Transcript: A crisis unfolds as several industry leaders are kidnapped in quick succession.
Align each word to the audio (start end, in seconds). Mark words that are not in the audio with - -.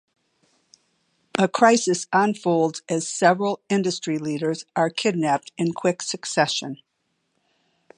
A 1.37 1.47
crisis 1.47 2.07
unfolds 2.11 2.81
as 2.89 3.07
several 3.07 3.61
industry 3.69 4.17
leaders 4.17 4.65
are 4.75 4.89
kidnapped 4.89 5.51
in 5.59 5.73
quick 5.73 6.01
succession. 6.01 6.77